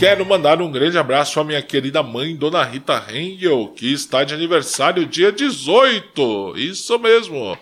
Quero 0.00 0.24
mandar 0.24 0.62
um 0.62 0.70
grande 0.70 0.96
abraço 0.96 1.38
à 1.38 1.44
minha 1.44 1.60
querida 1.60 2.02
mãe, 2.02 2.34
Dona 2.34 2.64
Rita 2.64 3.04
Hengel, 3.12 3.68
que 3.76 3.92
está 3.92 4.24
de 4.24 4.32
aniversário 4.32 5.04
dia 5.04 5.30
18. 5.30 6.54
Isso 6.56 6.98
mesmo. 6.98 7.54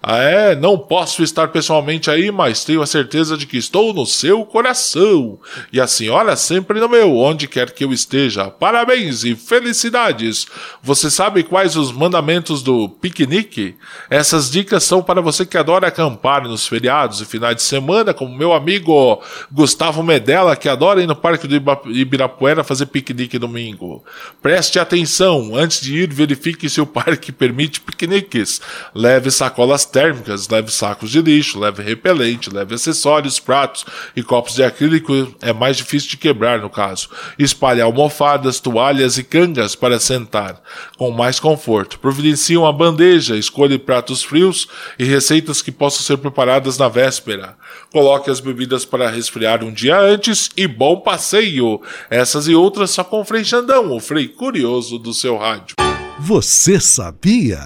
Ah, 0.00 0.18
é? 0.18 0.54
Não 0.54 0.78
posso 0.78 1.24
estar 1.24 1.48
pessoalmente 1.48 2.08
aí, 2.08 2.30
mas 2.30 2.64
tenho 2.64 2.80
a 2.80 2.86
certeza 2.86 3.36
de 3.36 3.46
que 3.46 3.56
estou 3.56 3.92
no 3.92 4.06
seu 4.06 4.44
coração. 4.44 5.40
E 5.72 5.80
a 5.80 5.88
senhora 5.88 6.36
sempre 6.36 6.78
no 6.78 6.88
meu, 6.88 7.16
onde 7.16 7.48
quer 7.48 7.72
que 7.72 7.82
eu 7.82 7.92
esteja. 7.92 8.48
Parabéns 8.48 9.24
e 9.24 9.34
felicidades! 9.34 10.46
Você 10.80 11.10
sabe 11.10 11.42
quais 11.42 11.74
os 11.74 11.90
mandamentos 11.90 12.62
do 12.62 12.88
piquenique? 12.88 13.74
Essas 14.08 14.48
dicas 14.48 14.84
são 14.84 15.02
para 15.02 15.20
você 15.20 15.44
que 15.44 15.58
adora 15.58 15.88
acampar 15.88 16.44
nos 16.46 16.64
feriados 16.64 17.20
e 17.20 17.24
finais 17.24 17.56
de 17.56 17.62
semana, 17.62 18.14
como 18.14 18.36
meu 18.36 18.52
amigo 18.52 19.20
Gustavo 19.50 20.04
Medella, 20.04 20.54
que 20.54 20.68
adora 20.68 21.02
ir 21.02 21.08
no 21.08 21.16
Parque 21.16 21.48
do 21.48 21.56
Ibirapuera 21.90 22.62
fazer 22.62 22.86
piquenique 22.86 23.36
domingo. 23.36 24.04
Preste 24.40 24.78
atenção, 24.78 25.56
antes 25.56 25.80
de 25.80 25.96
ir, 26.02 26.12
verifique 26.12 26.70
se 26.70 26.80
o 26.80 26.86
parque 26.86 27.32
permite 27.32 27.80
piqueniques. 27.80 28.60
Leve 28.94 29.32
sacolas 29.32 29.87
térmicas, 29.88 30.48
leve 30.48 30.70
sacos 30.70 31.10
de 31.10 31.20
lixo, 31.20 31.58
leve 31.58 31.82
repelente, 31.82 32.48
leve 32.48 32.76
acessórios, 32.76 33.40
pratos 33.40 33.84
e 34.14 34.22
copos 34.22 34.54
de 34.54 34.62
acrílico, 34.62 35.34
é 35.42 35.52
mais 35.52 35.76
difícil 35.76 36.10
de 36.10 36.16
quebrar 36.16 36.60
no 36.60 36.70
caso. 36.70 37.08
Espalhe 37.36 37.80
almofadas, 37.80 38.60
toalhas 38.60 39.18
e 39.18 39.24
cangas 39.24 39.74
para 39.74 39.98
sentar, 39.98 40.62
com 40.96 41.10
mais 41.10 41.40
conforto. 41.40 41.98
Providencie 41.98 42.56
uma 42.56 42.72
bandeja, 42.72 43.36
escolha 43.36 43.78
pratos 43.78 44.22
frios 44.22 44.68
e 44.98 45.04
receitas 45.04 45.62
que 45.62 45.72
possam 45.72 46.02
ser 46.02 46.18
preparadas 46.18 46.78
na 46.78 46.88
véspera. 46.88 47.56
Coloque 47.92 48.30
as 48.30 48.38
bebidas 48.38 48.84
para 48.84 49.10
resfriar 49.10 49.64
um 49.64 49.72
dia 49.72 49.98
antes 49.98 50.50
e 50.56 50.66
bom 50.66 51.00
passeio! 51.00 51.80
Essas 52.10 52.46
e 52.46 52.54
outras 52.54 52.90
só 52.90 53.02
com 53.02 53.20
o 53.20 53.24
Frei 53.24 53.44
Xandão, 53.44 53.90
o 53.92 54.00
Frei 54.00 54.28
Curioso 54.28 54.98
do 54.98 55.14
seu 55.14 55.36
rádio. 55.38 55.74
Você 56.20 56.80
sabia? 56.80 57.62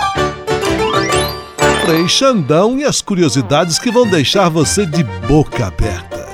Frei 1.84 2.06
Xandão 2.06 2.78
e 2.78 2.84
as 2.84 3.02
curiosidades 3.02 3.76
que 3.76 3.90
vão 3.90 4.06
deixar 4.06 4.48
você 4.48 4.86
de 4.86 5.02
boca 5.26 5.66
aberta. 5.66 6.28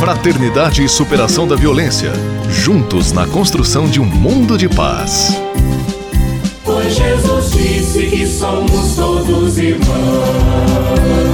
Fraternidade 0.00 0.82
e 0.82 0.88
superação 0.88 1.46
da 1.46 1.56
violência. 1.56 2.10
Juntos 2.48 3.12
na 3.12 3.26
construção 3.26 3.86
de 3.86 4.00
um 4.00 4.06
mundo 4.06 4.56
de 4.56 4.66
paz. 4.66 5.38
Pois 6.64 6.94
Jesus 6.94 7.50
disse 7.50 8.06
que 8.06 8.26
somos 8.26 8.96
todos 8.96 9.58
irmãos. 9.58 11.27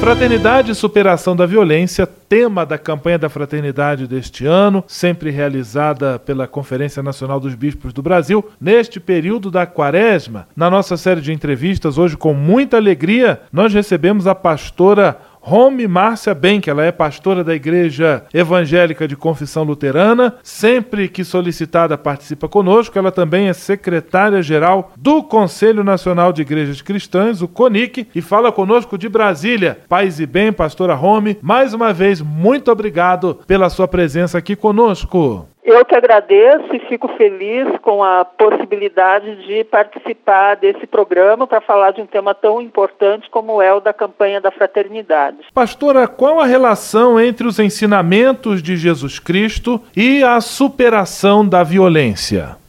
Fraternidade 0.00 0.72
e 0.72 0.74
superação 0.74 1.36
da 1.36 1.44
violência, 1.44 2.06
tema 2.06 2.64
da 2.64 2.78
campanha 2.78 3.18
da 3.18 3.28
fraternidade 3.28 4.06
deste 4.06 4.46
ano, 4.46 4.82
sempre 4.88 5.30
realizada 5.30 6.18
pela 6.18 6.48
Conferência 6.48 7.02
Nacional 7.02 7.38
dos 7.38 7.54
Bispos 7.54 7.92
do 7.92 8.00
Brasil, 8.00 8.42
neste 8.58 8.98
período 8.98 9.50
da 9.50 9.66
quaresma. 9.66 10.48
Na 10.56 10.70
nossa 10.70 10.96
série 10.96 11.20
de 11.20 11.34
entrevistas, 11.34 11.98
hoje 11.98 12.16
com 12.16 12.32
muita 12.32 12.78
alegria, 12.78 13.42
nós 13.52 13.74
recebemos 13.74 14.26
a 14.26 14.34
pastora 14.34 15.20
Home 15.42 15.88
Márcia 15.88 16.34
Benck, 16.34 16.68
ela 16.68 16.84
é 16.84 16.92
pastora 16.92 17.42
da 17.42 17.54
Igreja 17.54 18.24
Evangélica 18.32 19.08
de 19.08 19.16
Confissão 19.16 19.64
Luterana. 19.64 20.34
Sempre 20.42 21.08
que 21.08 21.24
solicitada, 21.24 21.96
participa 21.96 22.48
conosco. 22.48 22.98
Ela 22.98 23.10
também 23.10 23.48
é 23.48 23.52
secretária-geral 23.52 24.92
do 24.96 25.22
Conselho 25.22 25.82
Nacional 25.82 26.32
de 26.32 26.42
Igrejas 26.42 26.82
Cristãs, 26.82 27.42
o 27.42 27.48
CONIC, 27.48 28.08
e 28.14 28.20
fala 28.20 28.52
conosco 28.52 28.98
de 28.98 29.08
Brasília. 29.08 29.78
Paz 29.88 30.20
e 30.20 30.26
bem, 30.26 30.52
pastora 30.52 30.94
Home. 30.94 31.38
Mais 31.40 31.72
uma 31.72 31.92
vez, 31.92 32.20
muito 32.20 32.70
obrigado 32.70 33.40
pela 33.46 33.70
sua 33.70 33.88
presença 33.88 34.38
aqui 34.38 34.54
conosco. 34.54 35.46
Eu 35.70 35.84
que 35.84 35.94
agradeço 35.94 36.74
e 36.74 36.80
fico 36.88 37.06
feliz 37.16 37.68
com 37.80 38.02
a 38.02 38.24
possibilidade 38.24 39.46
de 39.46 39.62
participar 39.62 40.56
desse 40.56 40.84
programa 40.84 41.46
para 41.46 41.60
falar 41.60 41.92
de 41.92 42.00
um 42.00 42.06
tema 42.06 42.34
tão 42.34 42.60
importante 42.60 43.30
como 43.30 43.62
é 43.62 43.72
o 43.72 43.78
da 43.78 43.92
campanha 43.92 44.40
da 44.40 44.50
fraternidade. 44.50 45.38
Pastora, 45.54 46.08
qual 46.08 46.40
a 46.40 46.44
relação 46.44 47.20
entre 47.20 47.46
os 47.46 47.60
ensinamentos 47.60 48.60
de 48.60 48.76
Jesus 48.76 49.20
Cristo 49.20 49.80
e 49.96 50.24
a 50.24 50.40
superação 50.40 51.46
da 51.46 51.62
violência? 51.62 52.59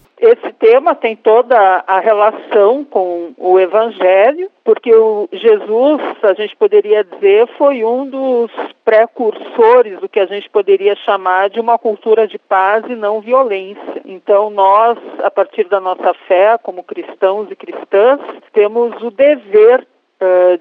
Tema 0.62 0.94
tem 0.94 1.16
toda 1.16 1.84
a 1.88 2.00
relação 2.00 2.86
com 2.86 3.34
o 3.36 3.60
Evangelho, 3.60 4.48
porque 4.64 4.94
o 4.94 5.28
Jesus, 5.34 6.00
a 6.22 6.34
gente 6.34 6.56
poderia 6.56 7.04
dizer, 7.04 7.48
foi 7.58 7.84
um 7.84 8.08
dos 8.08 8.52
precursores 8.86 10.00
do 10.00 10.08
que 10.08 10.20
a 10.20 10.28
gente 10.28 10.48
poderia 10.52 10.96
chamar 10.98 11.50
de 11.50 11.60
uma 11.60 11.80
cultura 11.80 12.28
de 12.28 12.38
paz 12.38 12.86
e 12.88 12.94
não 12.94 13.22
violência. 13.22 14.04
Então, 14.06 14.52
nós, 14.52 15.00
a 15.24 15.32
partir 15.32 15.68
da 15.68 15.80
nossa 15.80 16.14
fé, 16.28 16.56
como 16.62 16.84
cristãos 16.84 17.50
e 17.50 17.56
cristãs, 17.56 18.20
temos 18.54 19.02
o 19.02 19.10
dever 19.10 19.88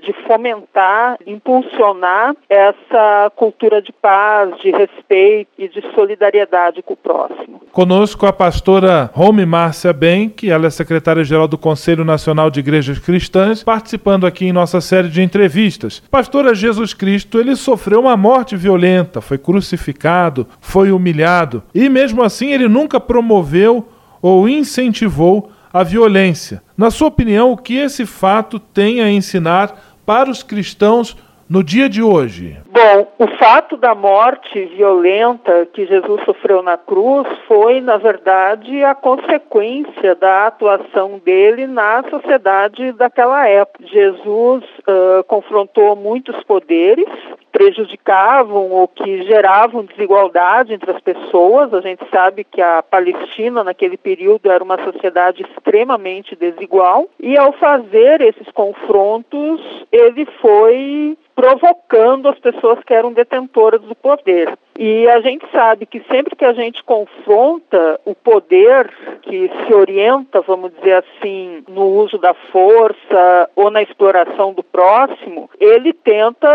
de 0.03 0.12
fomentar, 0.27 1.18
impulsionar 1.27 2.35
essa 2.49 3.31
cultura 3.37 3.83
de 3.83 3.92
paz, 3.92 4.59
de 4.61 4.70
respeito 4.70 5.51
e 5.59 5.68
de 5.68 5.83
solidariedade 5.94 6.83
com 6.83 6.94
o 6.94 6.96
próximo. 6.96 7.61
Conosco 7.73 8.27
a 8.27 8.33
pastora 8.33 9.11
Rome 9.12 9.44
Márcia 9.44 9.92
Ben, 9.92 10.29
que 10.29 10.51
ela 10.51 10.66
é 10.66 10.70
secretária-geral 10.70 11.46
do 11.46 11.59
Conselho 11.59 12.05
Nacional 12.05 12.51
de 12.51 12.61
Igrejas 12.61 12.99
Cristãs, 12.99 13.62
participando 13.62 14.27
aqui 14.27 14.46
em 14.46 14.53
nossa 14.53 14.81
série 14.81 15.09
de 15.09 15.23
entrevistas. 15.23 16.03
Pastora 16.11 16.55
Jesus 16.55 16.94
Cristo, 16.94 17.38
ele 17.38 17.55
sofreu 17.55 18.01
uma 18.01 18.16
morte 18.16 18.57
violenta, 18.57 19.20
foi 19.20 19.38
crucificado, 19.38 20.46
foi 20.61 20.90
humilhado 20.90 21.62
e 21.75 21.88
mesmo 21.88 22.23
assim 22.23 22.53
ele 22.53 22.68
nunca 22.68 22.99
promoveu 22.99 23.88
ou 24.23 24.49
incentivou 24.49 25.51
a 25.72 25.83
violência. 25.83 26.62
Na 26.76 26.90
sua 26.90 27.09
opinião, 27.09 27.52
o 27.52 27.56
que 27.56 27.76
esse 27.76 28.04
fato 28.06 28.59
tem 28.59 29.00
a 29.00 29.11
ensinar 29.11 29.74
para 30.04 30.30
os 30.30 30.42
cristãos 30.42 31.16
no 31.50 31.64
dia 31.64 31.88
de 31.88 32.00
hoje? 32.00 32.56
Bom, 32.70 33.12
o 33.18 33.26
fato 33.37 33.76
da 33.76 33.92
morte 33.92 34.66
violenta 34.66 35.66
que 35.72 35.85
Jesus 35.85 36.22
sofreu 36.24 36.62
na 36.62 36.78
cruz 36.78 37.26
foi, 37.48 37.80
na 37.80 37.96
verdade, 37.96 38.85
a 38.85 38.94
consequência 38.94 40.14
da 40.14 40.46
atuação 40.46 41.20
dele 41.24 41.66
na 41.66 42.04
sociedade 42.09 42.92
daquela 42.92 43.48
época. 43.48 43.85
Jesus 43.85 44.64
uh, 44.64 45.24
confrontou 45.26 45.96
muitos 45.96 46.40
poderes, 46.44 47.09
prejudicavam 47.53 48.71
ou 48.71 48.89
que 48.89 49.23
geravam 49.23 49.85
desigualdade 49.85 50.73
entre 50.73 50.91
as 50.91 51.01
pessoas. 51.01 51.73
A 51.75 51.81
gente 51.81 52.03
sabe 52.11 52.45
que 52.45 52.61
a 52.61 52.83
Palestina, 52.83 53.63
naquele 53.65 53.97
período, 53.97 54.51
era 54.51 54.63
uma 54.63 54.83
sociedade 54.83 55.43
extremamente 55.43 56.35
desigual, 56.37 57.09
e 57.19 57.37
ao 57.37 57.53
fazer 57.53 58.21
esses 58.21 58.51
confrontos, 58.53 59.61
ele 59.93 60.27
foi 60.41 61.17
provocando 61.35 62.29
as 62.29 62.39
pessoas 62.39 62.79
que 62.85 62.93
eram 62.93 63.13
detentoras 63.13 63.81
do 63.83 63.95
poder. 63.95 64.57
E 64.83 65.07
a 65.11 65.21
gente 65.21 65.45
sabe 65.53 65.85
que 65.85 66.01
sempre 66.11 66.35
que 66.35 66.45
a 66.45 66.55
gente 66.55 66.83
confronta 66.83 68.01
o 68.03 68.14
poder 68.14 68.90
que 69.21 69.51
se 69.66 69.75
orienta, 69.75 70.40
vamos 70.40 70.73
dizer 70.75 71.05
assim, 71.05 71.62
no 71.69 71.85
uso 71.85 72.16
da 72.16 72.33
força 72.33 73.51
ou 73.55 73.71
na 73.71 73.83
exploração 73.83 74.55
do 74.55 74.62
próximo, 74.62 75.51
ele 75.61 75.93
tenta 75.93 76.49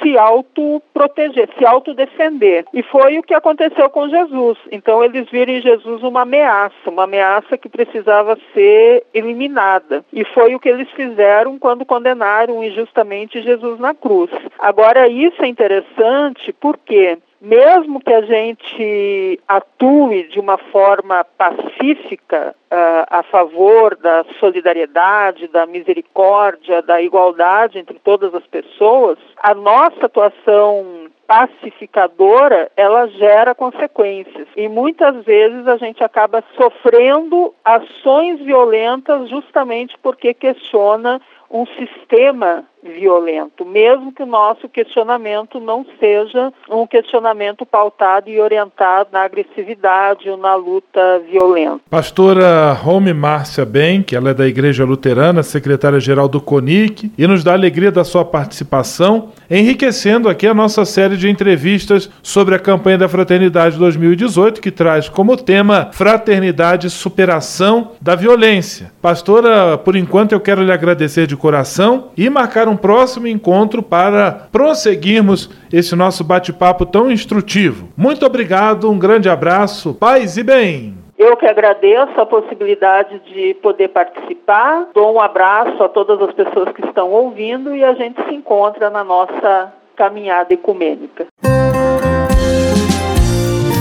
se 0.00 0.16
autoproteger, 0.16 1.48
se 1.58 1.66
autodefender. 1.66 2.66
E 2.72 2.84
foi 2.84 3.18
o 3.18 3.22
que 3.24 3.34
aconteceu 3.34 3.90
com 3.90 4.08
Jesus. 4.08 4.56
Então 4.70 5.02
eles 5.02 5.28
viram 5.28 5.54
em 5.54 5.60
Jesus 5.60 6.04
uma 6.04 6.22
ameaça, 6.22 6.88
uma 6.88 7.02
ameaça 7.02 7.58
que 7.58 7.68
precisava 7.68 8.38
ser 8.54 9.04
eliminada. 9.12 10.04
E 10.12 10.24
foi 10.26 10.54
o 10.54 10.60
que 10.60 10.68
eles 10.68 10.88
fizeram 10.92 11.58
quando 11.58 11.84
condenaram 11.84 12.62
injustamente 12.62 13.42
Jesus 13.42 13.80
na 13.80 13.92
cruz. 13.92 14.30
Agora, 14.56 15.08
isso 15.08 15.42
é 15.42 15.48
interessante 15.48 16.52
porque 16.52 17.18
mesmo 17.46 18.00
que 18.00 18.12
a 18.12 18.22
gente 18.22 19.40
atue 19.46 20.24
de 20.24 20.40
uma 20.40 20.58
forma 20.58 21.24
pacífica 21.38 22.56
uh, 22.72 23.06
a 23.08 23.22
favor 23.22 23.94
da 23.94 24.24
solidariedade, 24.40 25.46
da 25.46 25.64
misericórdia, 25.64 26.82
da 26.82 27.00
igualdade 27.00 27.78
entre 27.78 28.00
todas 28.00 28.34
as 28.34 28.44
pessoas, 28.48 29.16
a 29.40 29.54
nossa 29.54 30.06
atuação 30.06 31.06
pacificadora, 31.28 32.70
ela 32.76 33.06
gera 33.08 33.54
consequências. 33.54 34.48
E 34.56 34.68
muitas 34.68 35.24
vezes 35.24 35.68
a 35.68 35.76
gente 35.76 36.02
acaba 36.02 36.42
sofrendo 36.56 37.54
ações 37.64 38.40
violentas 38.40 39.28
justamente 39.28 39.96
porque 40.02 40.34
questiona 40.34 41.20
um 41.50 41.64
sistema 41.66 42.64
violento, 42.86 43.64
mesmo 43.64 44.12
que 44.12 44.22
o 44.22 44.26
nosso 44.26 44.68
questionamento 44.68 45.60
não 45.60 45.84
seja 45.98 46.52
um 46.70 46.86
questionamento 46.86 47.66
pautado 47.66 48.30
e 48.30 48.40
orientado 48.40 49.10
na 49.12 49.22
agressividade 49.22 50.28
ou 50.28 50.36
na 50.36 50.54
luta 50.54 51.20
violenta. 51.30 51.80
Pastora 51.90 52.72
Rome 52.72 53.12
Márcia 53.12 53.64
Ben, 53.64 54.02
que 54.02 54.16
ela 54.16 54.30
é 54.30 54.34
da 54.34 54.46
Igreja 54.46 54.84
Luterana, 54.84 55.42
secretária-geral 55.42 56.28
do 56.28 56.40
CONIC, 56.40 57.12
e 57.16 57.26
nos 57.26 57.42
dá 57.42 57.52
alegria 57.52 57.90
da 57.90 58.04
sua 58.04 58.24
participação, 58.24 59.30
enriquecendo 59.50 60.28
aqui 60.28 60.46
a 60.46 60.54
nossa 60.54 60.84
série 60.84 61.16
de 61.16 61.28
entrevistas 61.28 62.10
sobre 62.22 62.54
a 62.54 62.58
campanha 62.58 62.98
da 62.98 63.08
Fraternidade 63.08 63.78
2018, 63.78 64.60
que 64.60 64.70
traz 64.70 65.08
como 65.08 65.36
tema 65.36 65.90
Fraternidade 65.92 66.86
e 66.86 66.90
Superação 66.90 67.92
da 68.00 68.14
Violência. 68.14 68.92
Pastora, 69.00 69.78
por 69.78 69.96
enquanto 69.96 70.32
eu 70.32 70.40
quero 70.40 70.62
lhe 70.62 70.72
agradecer 70.72 71.26
de 71.26 71.36
coração 71.36 72.10
e 72.16 72.28
marcar 72.28 72.68
um 72.68 72.75
próximo 72.76 73.26
encontro 73.26 73.82
para 73.82 74.48
prosseguirmos 74.52 75.50
esse 75.72 75.94
nosso 75.96 76.22
bate-papo 76.22 76.86
tão 76.86 77.10
instrutivo. 77.10 77.88
Muito 77.96 78.24
obrigado, 78.24 78.90
um 78.90 78.98
grande 78.98 79.28
abraço, 79.28 79.94
paz 79.94 80.36
e 80.36 80.42
bem. 80.42 80.94
Eu 81.18 81.34
que 81.36 81.46
agradeço 81.46 82.20
a 82.20 82.26
possibilidade 82.26 83.20
de 83.32 83.54
poder 83.54 83.88
participar. 83.88 84.88
Dou 84.94 85.14
um 85.14 85.20
abraço 85.20 85.82
a 85.82 85.88
todas 85.88 86.20
as 86.20 86.34
pessoas 86.34 86.70
que 86.72 86.84
estão 86.84 87.10
ouvindo 87.10 87.74
e 87.74 87.82
a 87.82 87.94
gente 87.94 88.22
se 88.28 88.34
encontra 88.34 88.90
na 88.90 89.02
nossa 89.02 89.72
caminhada 89.96 90.52
ecumênica. 90.52 91.26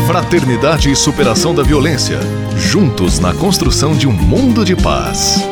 Fraternidade 0.08 0.90
e 0.90 0.96
superação 0.96 1.54
da 1.54 1.62
violência. 1.62 2.18
Juntos 2.56 3.20
na 3.20 3.34
construção 3.34 3.92
de 3.92 4.08
um 4.08 4.14
mundo 4.14 4.64
de 4.64 4.76
paz. 4.76 5.44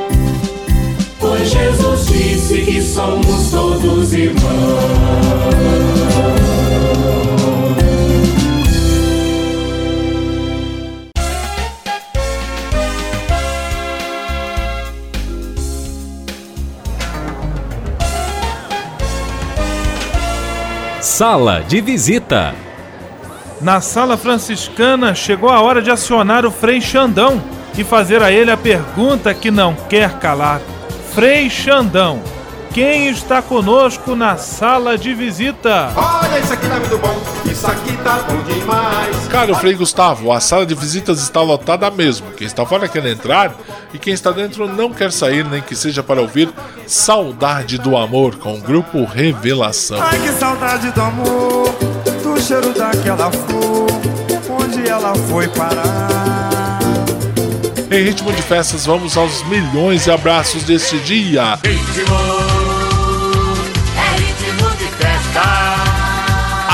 Jesus 1.45 2.07
disse 2.07 2.61
que 2.61 2.81
somos 2.81 3.51
todos 3.51 4.13
irmãos. 4.13 4.43
Sala 21.01 21.61
de 21.61 21.79
visita. 21.79 22.55
Na 23.61 23.81
sala 23.81 24.17
franciscana 24.17 25.13
chegou 25.13 25.49
a 25.49 25.61
hora 25.61 25.81
de 25.81 25.91
acionar 25.91 26.45
o 26.45 26.51
Frei 26.51 26.81
Xandão 26.81 27.41
e 27.77 27.83
fazer 27.83 28.23
a 28.23 28.31
ele 28.31 28.49
a 28.49 28.57
pergunta 28.57 29.33
que 29.33 29.51
não 29.51 29.75
quer 29.89 30.17
calar. 30.19 30.59
Frei 31.13 31.47
Xandão, 31.47 32.23
quem 32.73 33.07
está 33.07 33.39
conosco 33.39 34.15
na 34.15 34.35
sala 34.35 34.97
de 34.97 35.13
visita? 35.13 35.93
Olha, 35.95 36.39
isso 36.39 36.53
aqui 36.53 36.67
tá 36.67 36.79
muito 36.79 36.97
bom, 36.97 37.21
isso 37.45 37.67
aqui 37.67 37.95
tá 37.97 38.25
bom 38.27 38.41
demais. 38.41 39.27
Caro 39.27 39.53
Frei 39.53 39.75
Gustavo, 39.75 40.31
a 40.31 40.39
sala 40.39 40.65
de 40.65 40.73
visitas 40.73 41.21
está 41.21 41.39
lotada 41.39 41.91
mesmo. 41.91 42.31
Quem 42.31 42.47
está 42.47 42.65
fora 42.65 42.87
quer 42.87 43.05
entrar 43.05 43.53
e 43.93 43.99
quem 43.99 44.11
está 44.11 44.31
dentro 44.31 44.67
não 44.67 44.91
quer 44.91 45.11
sair, 45.11 45.45
nem 45.45 45.61
que 45.61 45.75
seja 45.75 46.01
para 46.01 46.19
ouvir 46.19 46.51
Saudade 46.87 47.77
do 47.77 47.95
Amor 47.95 48.37
com 48.37 48.55
o 48.55 48.61
grupo 48.61 49.05
Revelação. 49.05 50.01
Ai, 50.01 50.17
que 50.17 50.31
saudade 50.31 50.89
do 50.89 51.01
amor, 51.01 51.75
do 52.23 52.41
cheiro 52.41 52.73
daquela 52.73 53.29
flor, 53.29 53.87
onde 54.49 54.89
ela 54.89 55.13
foi 55.29 55.47
parar. 55.49 56.32
Em 57.93 58.01
ritmo 58.01 58.33
de 58.33 58.41
festas, 58.41 58.87
vamos 58.87 59.15
aos 59.15 59.43
milhões 59.43 60.05
de 60.05 60.11
abraços 60.11 60.63
deste 60.63 60.97
dia. 61.01 61.59
Ritmo, 61.63 62.17
é 63.95 64.17
ritmo 64.17 64.69
de 64.77 64.85
festa. 64.97 65.72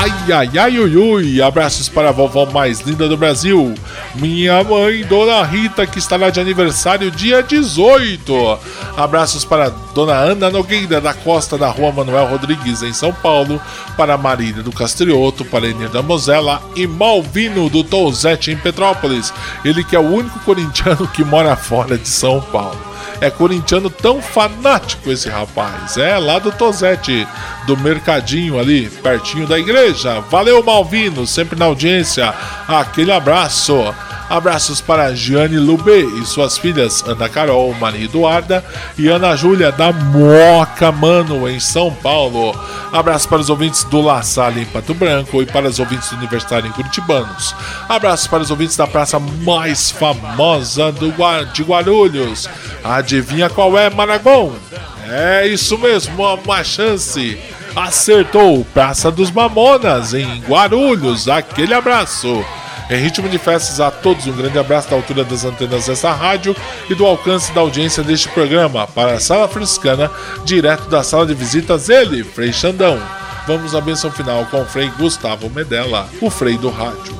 Ai, 0.02 0.32
ai, 0.32 0.58
ai, 0.58 0.78
ui, 0.78 0.96
ui. 0.96 1.42
Abraços 1.42 1.86
para 1.86 2.08
a 2.08 2.12
vovó 2.12 2.46
mais 2.46 2.80
linda 2.80 3.06
do 3.06 3.18
Brasil, 3.18 3.74
minha 4.14 4.64
mãe, 4.64 5.04
Dona 5.04 5.42
Rita, 5.44 5.86
que 5.86 5.98
estará 5.98 6.30
de 6.30 6.40
aniversário 6.40 7.10
dia 7.10 7.42
18. 7.42 8.58
Abraços 8.96 9.44
para 9.44 9.68
Dona 9.94 10.14
Ana 10.14 10.48
Nogueira 10.48 11.02
da 11.02 11.12
Costa, 11.12 11.58
da 11.58 11.68
Rua 11.68 11.92
Manuel 11.92 12.24
Rodrigues, 12.24 12.82
em 12.82 12.94
São 12.94 13.12
Paulo. 13.12 13.60
Para 13.94 14.16
Marília 14.16 14.62
do 14.62 14.72
Castrioto, 14.72 15.44
para 15.44 15.68
Enir 15.68 15.90
da 15.90 16.00
Mosela 16.00 16.62
e 16.74 16.86
Malvino 16.86 17.68
do 17.68 17.84
Touzete, 17.84 18.50
em 18.50 18.56
Petrópolis. 18.56 19.34
Ele 19.66 19.84
que 19.84 19.94
é 19.94 19.98
o 19.98 20.10
único 20.10 20.38
corintiano 20.40 21.06
que 21.08 21.22
mora 21.22 21.54
fora 21.56 21.98
de 21.98 22.08
São 22.08 22.40
Paulo. 22.40 22.89
É 23.20 23.30
corintiano 23.30 23.90
tão 23.90 24.22
fanático 24.22 25.10
esse 25.10 25.28
rapaz. 25.28 25.96
É 25.96 26.18
lá 26.18 26.38
do 26.38 26.50
Tozete, 26.50 27.26
do 27.66 27.76
Mercadinho 27.76 28.58
ali, 28.58 28.88
pertinho 28.88 29.46
da 29.46 29.58
igreja. 29.58 30.20
Valeu, 30.30 30.62
Malvino, 30.62 31.26
sempre 31.26 31.58
na 31.58 31.66
audiência. 31.66 32.32
Aquele 32.66 33.12
abraço. 33.12 33.94
Abraços 34.30 34.80
para 34.80 35.12
Giane 35.12 35.58
Lubê 35.58 36.04
e 36.04 36.24
suas 36.24 36.56
filhas 36.56 37.02
Ana 37.04 37.28
Carol, 37.28 37.74
Maria 37.74 38.04
Eduarda 38.04 38.64
e 38.96 39.08
Ana 39.08 39.34
Júlia 39.34 39.72
da 39.72 39.92
Moca 39.92 40.92
Mano, 40.92 41.48
em 41.48 41.58
São 41.58 41.92
Paulo. 41.92 42.56
Abraços 42.92 43.26
para 43.26 43.40
os 43.40 43.50
ouvintes 43.50 43.82
do 43.82 44.00
La 44.00 44.22
Salle, 44.22 44.62
em 44.62 44.66
Pato 44.66 44.94
Branco 44.94 45.42
e 45.42 45.46
para 45.46 45.68
os 45.68 45.80
ouvintes 45.80 46.10
do 46.10 46.16
Universitário 46.16 46.68
em 46.68 46.72
Curitibanos. 46.72 47.56
Abraços 47.88 48.28
para 48.28 48.40
os 48.44 48.52
ouvintes 48.52 48.76
da 48.76 48.86
praça 48.86 49.18
mais 49.18 49.90
famosa 49.90 50.92
do 50.92 51.10
Gua 51.10 51.42
de 51.42 51.64
Guarulhos. 51.64 52.48
Adivinha 52.84 53.50
qual 53.50 53.76
é, 53.76 53.90
Maragon? 53.90 54.52
É 55.08 55.44
isso 55.48 55.76
mesmo, 55.76 56.14
uma 56.22 56.62
chance. 56.62 57.36
Acertou, 57.74 58.64
Praça 58.72 59.10
dos 59.10 59.32
Mamonas, 59.32 60.14
em 60.14 60.40
Guarulhos. 60.46 61.28
Aquele 61.28 61.74
abraço. 61.74 62.44
Em 62.90 62.96
ritmo 62.96 63.28
de 63.28 63.38
festas 63.38 63.78
a 63.78 63.88
todos, 63.88 64.26
um 64.26 64.32
grande 64.32 64.58
abraço 64.58 64.90
da 64.90 64.96
altura 64.96 65.22
das 65.22 65.44
antenas 65.44 65.86
dessa 65.86 66.10
rádio 66.10 66.56
e 66.88 66.94
do 66.94 67.06
alcance 67.06 67.52
da 67.52 67.60
audiência 67.60 68.02
deste 68.02 68.28
programa. 68.30 68.84
Para 68.84 69.12
a 69.12 69.20
Sala 69.20 69.46
Franciscana, 69.46 70.10
direto 70.44 70.90
da 70.90 71.04
sala 71.04 71.24
de 71.24 71.32
visitas, 71.32 71.88
ele, 71.88 72.24
Frei 72.24 72.52
Xandão. 72.52 73.00
Vamos 73.46 73.76
à 73.76 73.80
benção 73.80 74.10
final 74.10 74.44
com 74.46 74.62
o 74.62 74.66
Frei 74.66 74.90
Gustavo 74.98 75.48
Medella, 75.48 76.08
o 76.20 76.28
Frei 76.28 76.58
do 76.58 76.68
Rádio. 76.68 77.14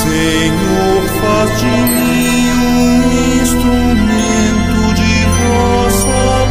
Senhor, 0.00 1.02
faz 1.20 1.60
de 1.60 1.66
mim 1.66 2.50
um 2.52 3.42
instrumento 3.42 4.94
de 4.94 5.26
vossa 5.44 6.46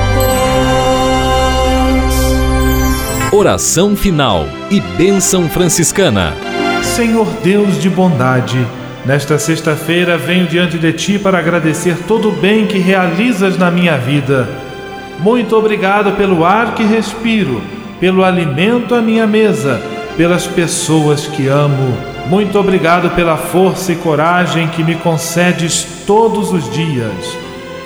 paz. 3.25 3.33
Oração 3.33 3.95
final 3.95 4.45
e 4.69 4.79
bênção 4.79 5.49
franciscana. 5.49 6.48
Senhor 6.99 7.27
Deus 7.41 7.81
de 7.81 7.89
bondade, 7.89 8.59
nesta 9.05 9.39
sexta-feira 9.39 10.17
venho 10.17 10.45
diante 10.45 10.77
de 10.77 10.91
Ti 10.91 11.17
para 11.17 11.39
agradecer 11.39 11.95
todo 12.05 12.27
o 12.27 12.33
bem 12.33 12.67
que 12.67 12.77
realizas 12.77 13.57
na 13.57 13.71
minha 13.71 13.97
vida. 13.97 14.49
Muito 15.17 15.55
obrigado 15.55 16.17
pelo 16.17 16.43
ar 16.43 16.75
que 16.75 16.83
respiro, 16.83 17.61
pelo 18.01 18.21
alimento 18.21 18.93
à 18.93 19.01
minha 19.01 19.25
mesa, 19.25 19.81
pelas 20.17 20.45
pessoas 20.45 21.25
que 21.25 21.47
amo. 21.47 21.97
Muito 22.27 22.59
obrigado 22.59 23.09
pela 23.11 23.37
força 23.37 23.93
e 23.93 23.95
coragem 23.95 24.67
que 24.67 24.83
me 24.83 24.95
concedes 24.95 26.03
todos 26.05 26.51
os 26.51 26.69
dias. 26.69 27.37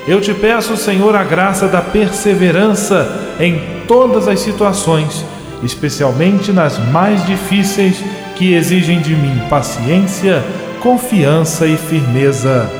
Eu 0.08 0.20
te 0.20 0.34
peço, 0.34 0.76
Senhor, 0.76 1.14
a 1.14 1.22
graça 1.22 1.68
da 1.68 1.80
perseverança 1.80 3.36
em 3.38 3.62
todas 3.86 4.26
as 4.26 4.40
situações, 4.40 5.24
especialmente 5.62 6.50
nas 6.50 6.80
mais 6.90 7.24
difíceis 7.24 8.02
que 8.34 8.54
exigem 8.54 9.00
de 9.00 9.14
mim 9.14 9.40
paciência, 9.48 10.42
confiança 10.80 11.66
e 11.66 11.76
firmeza. 11.76 12.70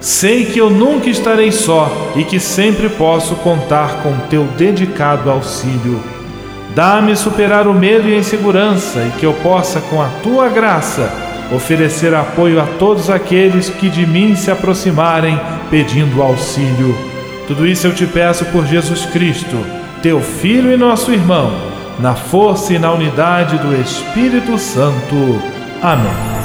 Sei 0.00 0.44
que 0.44 0.58
eu 0.58 0.70
nunca 0.70 1.10
estarei 1.10 1.50
só 1.50 2.12
e 2.14 2.22
que 2.22 2.38
sempre 2.38 2.88
posso 2.88 3.34
contar 3.36 4.02
com 4.02 4.14
teu 4.28 4.44
dedicado 4.56 5.28
auxílio. 5.28 6.00
Dá-me 6.74 7.16
superar 7.16 7.66
o 7.66 7.74
medo 7.74 8.08
e 8.08 8.14
a 8.14 8.18
insegurança 8.18 9.00
e 9.00 9.18
que 9.18 9.26
eu 9.26 9.32
possa, 9.34 9.80
com 9.80 10.00
a 10.00 10.06
tua 10.22 10.48
graça, 10.48 11.10
oferecer 11.52 12.14
apoio 12.14 12.60
a 12.60 12.66
todos 12.78 13.10
aqueles 13.10 13.68
que 13.68 13.88
de 13.88 14.06
mim 14.06 14.36
se 14.36 14.50
aproximarem 14.50 15.40
pedindo 15.70 16.22
auxílio. 16.22 16.96
Tudo 17.48 17.66
isso 17.66 17.86
eu 17.86 17.94
te 17.94 18.06
peço 18.06 18.44
por 18.46 18.66
Jesus 18.66 19.06
Cristo, 19.06 19.56
teu 20.00 20.20
Filho 20.20 20.72
e 20.72 20.76
nosso 20.76 21.10
irmão 21.10 21.67
na 21.98 22.14
força 22.14 22.72
e 22.74 22.78
na 22.78 22.92
unidade 22.92 23.58
do 23.58 23.74
Espírito 23.74 24.58
Santo. 24.58 25.42
Amém. 25.82 26.37